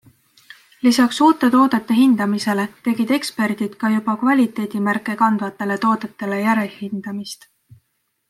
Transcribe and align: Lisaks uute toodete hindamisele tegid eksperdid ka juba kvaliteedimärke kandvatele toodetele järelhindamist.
Lisaks 0.85 1.17
uute 1.25 1.49
toodete 1.55 1.97
hindamisele 1.97 2.65
tegid 2.87 3.13
eksperdid 3.17 3.77
ka 3.83 3.91
juba 3.97 4.15
kvaliteedimärke 4.23 5.17
kandvatele 5.21 5.79
toodetele 5.85 6.41
järelhindamist. 6.49 7.49